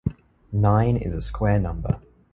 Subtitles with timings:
[0.51, 1.99] Nine is a square number.